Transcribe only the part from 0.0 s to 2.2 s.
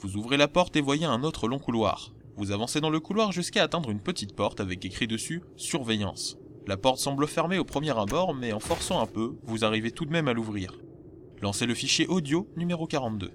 Vous ouvrez la porte et voyez un autre long couloir.